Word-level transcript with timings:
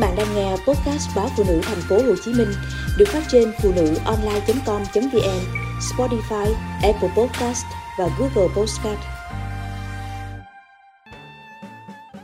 bạn 0.00 0.16
đang 0.16 0.34
nghe 0.34 0.50
podcast 0.50 1.08
báo 1.16 1.30
phụ 1.36 1.44
nữ 1.48 1.60
thành 1.62 1.80
phố 1.88 1.96
Hồ 2.02 2.14
Chí 2.24 2.32
Minh 2.32 2.48
được 2.98 3.08
phát 3.08 3.22
trên 3.28 3.52
phụ 3.62 3.72
nữ 3.72 3.94
online.com.vn, 4.04 5.40
Spotify, 5.80 6.54
Apple 6.82 7.08
Podcast 7.16 7.64
và 7.98 8.08
Google 8.18 8.54
Podcast. 8.56 9.00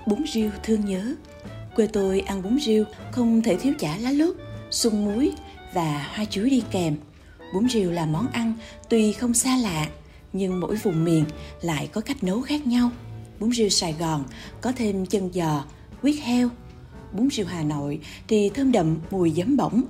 Bún 0.06 0.24
riêu 0.32 0.50
thương 0.62 0.84
nhớ. 0.84 1.14
Quê 1.74 1.86
tôi 1.86 2.20
ăn 2.20 2.42
bún 2.42 2.58
riêu 2.58 2.84
không 3.10 3.42
thể 3.42 3.56
thiếu 3.56 3.72
chả 3.78 3.96
lá 3.96 4.10
lốt, 4.10 4.34
sung 4.70 5.04
muối 5.04 5.32
và 5.74 6.10
hoa 6.14 6.24
chuối 6.24 6.50
đi 6.50 6.62
kèm. 6.70 6.96
Bún 7.54 7.68
riêu 7.68 7.90
là 7.90 8.06
món 8.06 8.26
ăn 8.32 8.52
tuy 8.88 9.12
không 9.12 9.34
xa 9.34 9.56
lạ 9.56 9.86
nhưng 10.32 10.60
mỗi 10.60 10.76
vùng 10.76 11.04
miền 11.04 11.24
lại 11.60 11.88
có 11.92 12.00
cách 12.00 12.24
nấu 12.24 12.40
khác 12.40 12.66
nhau. 12.66 12.90
Bún 13.40 13.50
riêu 13.52 13.68
Sài 13.68 13.92
Gòn 13.92 14.24
có 14.60 14.72
thêm 14.76 15.06
chân 15.06 15.30
giò, 15.32 15.64
huyết 16.02 16.14
heo, 16.22 16.50
bún 17.16 17.28
riêu 17.30 17.46
Hà 17.46 17.62
Nội 17.62 18.00
thì 18.28 18.50
thơm 18.54 18.72
đậm 18.72 18.96
mùi 19.10 19.30
giấm 19.30 19.56
bỏng. 19.56 19.82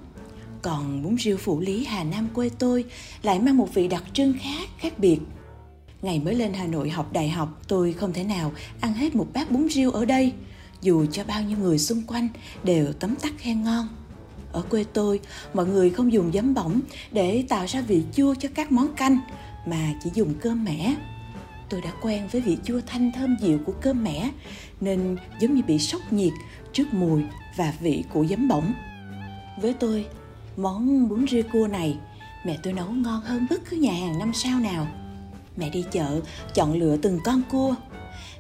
Còn 0.62 1.03
bún 1.03 1.17
riêu 1.19 1.37
Phủ 1.37 1.61
Lý 1.61 1.84
Hà 1.84 2.05
Nam 2.05 2.29
quê 2.34 2.51
tôi 2.59 2.84
lại 3.23 3.41
mang 3.41 3.57
một 3.57 3.75
vị 3.75 3.89
đặc 3.89 4.05
trưng 4.12 4.34
khác, 4.41 4.69
khác 4.79 4.98
biệt. 4.98 5.19
Ngày 6.03 6.19
mới 6.19 6.34
lên 6.34 6.53
Hà 6.53 6.67
Nội 6.67 6.91
học 6.91 7.12
đại 7.12 7.29
học, 7.29 7.62
tôi 7.69 7.93
không 7.93 8.12
thể 8.12 8.25
nào 8.25 8.53
ăn 8.81 8.93
hết 8.93 9.17
một 9.17 9.27
bát 9.34 9.51
bún 9.51 9.69
riêu 9.69 9.91
ở 9.91 10.05
đây, 10.05 10.33
dù 10.83 11.07
cho 11.07 11.25
bao 11.25 11.43
nhiêu 11.43 11.59
người 11.59 11.79
xung 11.79 12.03
quanh 12.03 12.29
đều 12.65 12.93
tấm 12.93 13.17
tắc 13.17 13.33
khen 13.39 13.62
ngon. 13.62 13.89
Ở 14.53 14.62
quê 14.62 14.84
tôi, 14.93 15.20
mọi 15.55 15.67
người 15.67 15.91
không 15.91 16.12
dùng 16.12 16.33
giấm 16.33 16.55
bỏng 16.55 16.81
để 17.12 17.45
tạo 17.48 17.67
ra 17.69 17.81
vị 17.81 18.03
chua 18.15 18.34
cho 18.34 18.48
các 18.55 18.73
món 18.73 18.95
canh, 18.95 19.19
mà 19.67 19.95
chỉ 20.05 20.11
dùng 20.15 20.34
cơm 20.41 20.65
mẻ. 20.65 20.95
Tôi 21.69 21.81
đã 21.81 21.93
quen 22.03 22.29
với 22.33 22.41
vị 22.41 22.56
chua 22.65 22.81
thanh 22.87 23.12
thơm 23.12 23.37
dịu 23.41 23.59
của 23.67 23.73
cơm 23.81 24.05
mẻ, 24.05 24.31
nên 24.81 25.17
giống 25.41 25.55
như 25.55 25.62
bị 25.67 25.79
sốc 25.79 26.12
nhiệt 26.12 26.33
trước 26.77 26.95
mùi 26.95 27.23
và 27.57 27.73
vị 27.80 28.05
của 28.12 28.27
giấm 28.27 28.48
bỗng. 28.48 28.73
Với 29.62 29.75
tôi, 29.75 30.07
món 30.57 31.09
bún 31.09 31.27
riêu 31.27 31.42
cua 31.53 31.67
này 31.67 31.98
mẹ 32.47 32.59
tôi 32.62 32.73
nấu 32.73 32.91
ngon 32.91 33.20
hơn 33.20 33.47
bất 33.50 33.61
cứ 33.70 33.77
nhà 33.77 33.92
hàng 33.92 34.19
năm 34.19 34.33
sao 34.34 34.61
nào. 34.61 34.87
Mẹ 35.56 35.70
đi 35.70 35.84
chợ 35.92 36.20
chọn 36.55 36.75
lựa 36.75 36.97
từng 36.97 37.20
con 37.25 37.42
cua. 37.50 37.75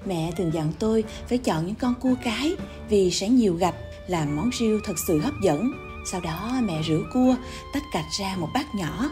Mẹ 0.06 0.32
thường 0.36 0.52
dặn 0.54 0.72
tôi 0.78 1.04
phải 1.28 1.38
chọn 1.38 1.66
những 1.66 1.74
con 1.74 1.94
cua 1.94 2.14
cái 2.24 2.56
vì 2.88 3.10
sẽ 3.10 3.28
nhiều 3.28 3.54
gạch 3.54 3.74
làm 4.06 4.36
món 4.36 4.50
riêu 4.58 4.80
thật 4.84 4.94
sự 5.06 5.20
hấp 5.20 5.34
dẫn. 5.42 5.72
Sau 6.10 6.20
đó 6.20 6.60
mẹ 6.62 6.82
rửa 6.82 7.02
cua, 7.12 7.34
tách 7.74 7.84
cạch 7.92 8.06
ra 8.18 8.36
một 8.36 8.48
bát 8.54 8.74
nhỏ, 8.74 9.10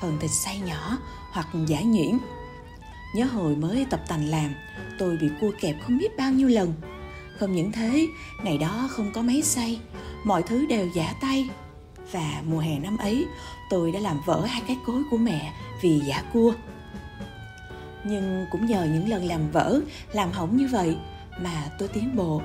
phần 0.00 0.18
thịt 0.20 0.30
xay 0.30 0.58
nhỏ 0.58 0.98
hoặc 1.32 1.48
giả 1.66 1.80
nhuyễn. 1.80 2.18
Nhớ 3.14 3.24
hồi 3.24 3.56
mới 3.56 3.86
tập 3.90 4.00
tành 4.08 4.28
làm, 4.28 4.54
tôi 4.98 5.16
bị 5.16 5.28
cua 5.40 5.50
kẹp 5.60 5.76
không 5.82 5.98
biết 5.98 6.16
bao 6.16 6.32
nhiêu 6.32 6.48
lần 6.48 6.72
không 7.40 7.52
những 7.52 7.72
thế, 7.72 8.06
ngày 8.42 8.58
đó 8.58 8.88
không 8.90 9.12
có 9.12 9.22
máy 9.22 9.42
xay, 9.42 9.80
mọi 10.24 10.42
thứ 10.42 10.66
đều 10.66 10.88
giả 10.94 11.14
tay. 11.20 11.48
Và 12.12 12.42
mùa 12.46 12.58
hè 12.58 12.78
năm 12.78 12.96
ấy, 12.96 13.26
tôi 13.70 13.92
đã 13.92 14.00
làm 14.00 14.20
vỡ 14.26 14.44
hai 14.46 14.62
cái 14.66 14.76
cối 14.86 15.02
của 15.10 15.16
mẹ 15.16 15.52
vì 15.82 16.00
giả 16.00 16.22
cua. 16.32 16.52
Nhưng 18.04 18.46
cũng 18.50 18.66
nhờ 18.66 18.84
những 18.84 19.08
lần 19.08 19.24
làm 19.24 19.50
vỡ, 19.50 19.80
làm 20.12 20.32
hỏng 20.32 20.56
như 20.56 20.68
vậy 20.72 20.96
mà 21.40 21.70
tôi 21.78 21.88
tiến 21.88 22.16
bộ, 22.16 22.42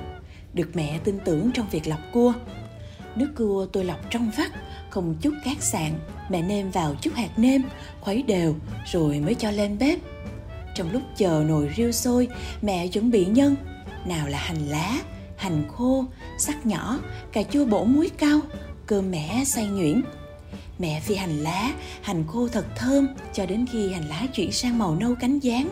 được 0.54 0.70
mẹ 0.74 0.98
tin 1.04 1.18
tưởng 1.24 1.50
trong 1.54 1.66
việc 1.70 1.86
lọc 1.86 2.00
cua. 2.12 2.32
Nước 3.16 3.32
cua 3.36 3.66
tôi 3.66 3.84
lọc 3.84 4.10
trong 4.10 4.30
vắt, 4.36 4.50
không 4.90 5.14
chút 5.20 5.34
cát 5.44 5.62
sạn, 5.62 5.92
mẹ 6.30 6.42
nêm 6.42 6.70
vào 6.70 6.94
chút 7.00 7.14
hạt 7.14 7.38
nêm, 7.38 7.62
khuấy 8.00 8.22
đều 8.22 8.54
rồi 8.92 9.20
mới 9.20 9.34
cho 9.34 9.50
lên 9.50 9.78
bếp. 9.78 9.98
Trong 10.74 10.92
lúc 10.92 11.02
chờ 11.16 11.44
nồi 11.48 11.70
riêu 11.76 11.92
sôi, 11.92 12.28
mẹ 12.62 12.88
chuẩn 12.88 13.10
bị 13.10 13.24
nhân, 13.24 13.56
nào 14.06 14.28
là 14.28 14.38
hành 14.38 14.68
lá, 14.68 14.98
hành 15.36 15.62
khô, 15.68 16.04
sắc 16.38 16.66
nhỏ, 16.66 16.98
cà 17.32 17.42
chua 17.42 17.64
bổ 17.64 17.84
muối 17.84 18.10
cao, 18.18 18.40
cơm 18.86 19.10
mẻ 19.10 19.44
xay 19.44 19.66
nhuyễn. 19.66 20.02
Mẹ 20.78 21.00
phi 21.00 21.14
hành 21.14 21.36
lá, 21.36 21.72
hành 22.02 22.24
khô 22.26 22.48
thật 22.48 22.66
thơm 22.76 23.08
cho 23.32 23.46
đến 23.46 23.66
khi 23.72 23.92
hành 23.92 24.08
lá 24.08 24.26
chuyển 24.34 24.52
sang 24.52 24.78
màu 24.78 24.96
nâu 24.96 25.14
cánh 25.20 25.38
gián. 25.38 25.68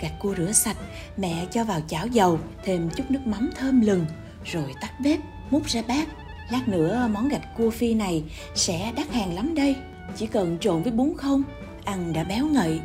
Cà 0.00 0.10
cua 0.20 0.34
rửa 0.34 0.52
sạch, 0.52 0.76
mẹ 1.16 1.46
cho 1.50 1.64
vào 1.64 1.80
chảo 1.88 2.06
dầu, 2.06 2.38
thêm 2.64 2.90
chút 2.96 3.10
nước 3.10 3.26
mắm 3.26 3.50
thơm 3.58 3.80
lừng, 3.80 4.06
rồi 4.44 4.74
tắt 4.80 5.00
bếp, 5.00 5.20
múc 5.50 5.66
ra 5.66 5.82
bát. 5.88 6.08
Lát 6.50 6.68
nữa 6.68 7.08
món 7.12 7.28
gạch 7.28 7.56
cua 7.56 7.70
phi 7.70 7.94
này 7.94 8.24
sẽ 8.54 8.92
đắt 8.96 9.12
hàng 9.12 9.34
lắm 9.34 9.54
đây. 9.54 9.76
Chỉ 10.16 10.26
cần 10.26 10.58
trộn 10.60 10.82
với 10.82 10.92
bún 10.92 11.12
không, 11.16 11.42
ăn 11.84 12.12
đã 12.12 12.24
béo 12.24 12.46
ngậy. 12.46 12.80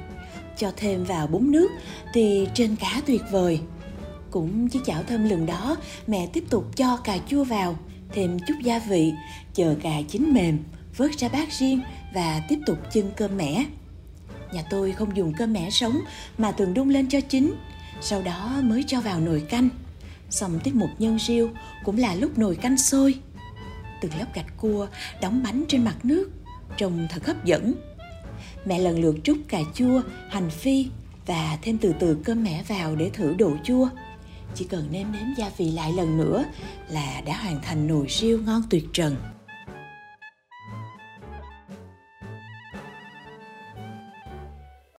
Cho 0.57 0.71
thêm 0.77 1.03
vào 1.03 1.27
bún 1.27 1.51
nước 1.51 1.71
thì 2.13 2.47
trên 2.53 2.75
cá 2.75 3.01
tuyệt 3.05 3.21
vời. 3.31 3.59
Cũng 4.31 4.69
chiếc 4.69 4.79
chảo 4.85 5.03
thơm 5.03 5.29
lừng 5.29 5.45
đó, 5.45 5.77
mẹ 6.07 6.27
tiếp 6.33 6.43
tục 6.49 6.77
cho 6.77 6.97
cà 6.97 7.17
chua 7.27 7.43
vào, 7.43 7.79
thêm 8.13 8.37
chút 8.47 8.53
gia 8.63 8.79
vị, 8.79 9.13
chờ 9.53 9.75
cà 9.83 10.01
chín 10.07 10.33
mềm, 10.33 10.59
vớt 10.97 11.11
ra 11.17 11.29
bát 11.29 11.51
riêng 11.51 11.81
và 12.13 12.41
tiếp 12.49 12.59
tục 12.65 12.77
chưng 12.93 13.11
cơm 13.17 13.37
mẻ. 13.37 13.65
Nhà 14.53 14.63
tôi 14.69 14.91
không 14.91 15.17
dùng 15.17 15.33
cơm 15.37 15.53
mẻ 15.53 15.69
sống 15.69 15.99
mà 16.37 16.51
thường 16.51 16.73
đun 16.73 16.89
lên 16.89 17.09
cho 17.09 17.21
chín, 17.21 17.53
sau 18.01 18.21
đó 18.21 18.59
mới 18.63 18.83
cho 18.87 19.01
vào 19.01 19.19
nồi 19.19 19.41
canh. 19.49 19.69
Xong 20.29 20.59
tiết 20.63 20.75
mục 20.75 20.89
nhân 20.99 21.19
riêu 21.19 21.49
cũng 21.85 21.97
là 21.97 22.15
lúc 22.15 22.37
nồi 22.37 22.55
canh 22.55 22.77
sôi. 22.77 23.15
Từng 24.01 24.11
lớp 24.19 24.25
gạch 24.33 24.57
cua 24.57 24.87
đóng 25.21 25.43
bánh 25.43 25.63
trên 25.67 25.83
mặt 25.83 25.95
nước, 26.03 26.31
trông 26.77 27.07
thật 27.09 27.25
hấp 27.25 27.45
dẫn. 27.45 27.73
Mẹ 28.65 28.79
lần 28.79 28.99
lượt 28.99 29.15
trút 29.23 29.37
cà 29.47 29.59
chua, 29.73 30.01
hành 30.29 30.49
phi 30.49 30.87
và 31.25 31.57
thêm 31.61 31.77
từ 31.77 31.93
từ 31.99 32.17
cơm 32.23 32.43
mẻ 32.43 32.63
vào 32.67 32.95
để 32.95 33.09
thử 33.09 33.35
độ 33.37 33.51
chua 33.63 33.89
chỉ 34.55 34.65
cần 34.65 34.87
nêm 34.91 35.11
nếm 35.11 35.33
gia 35.37 35.49
vị 35.57 35.71
lại 35.71 35.93
lần 35.93 36.17
nữa 36.17 36.45
là 36.89 37.21
đã 37.25 37.37
hoàn 37.37 37.61
thành 37.61 37.87
nồi 37.87 38.05
riêu 38.09 38.39
ngon 38.45 38.61
tuyệt 38.69 38.85
trần. 38.93 39.15